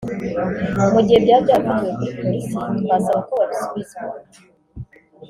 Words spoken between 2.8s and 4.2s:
twasaba ko babisubizwa